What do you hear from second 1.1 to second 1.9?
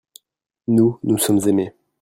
sommes aimés.